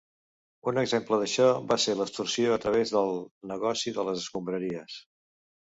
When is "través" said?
2.65-2.95